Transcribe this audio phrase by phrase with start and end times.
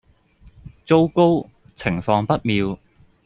[0.83, 1.47] 糟糕！
[1.75, 2.79] 情況不妙